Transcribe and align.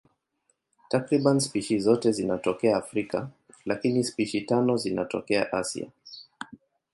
Takriban 0.89 1.39
spishi 1.39 1.79
zote 1.79 2.11
zinatokea 2.11 2.77
Afrika, 2.77 3.29
lakini 3.65 4.03
spishi 4.03 4.41
tano 4.41 4.77
zinatokea 4.77 5.53
Asia. 5.53 5.89